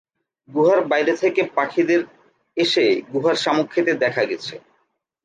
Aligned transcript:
গুহার 0.49 0.79
বাইরে 0.87 1.13
থেকে 1.21 1.41
পাখিদের 1.57 2.01
এসে 2.57 2.83
গুহার 3.13 3.35
শামুক 3.35 3.67
খেতে 3.73 3.93
দেখা 4.03 4.23
গেছে। 4.25 4.55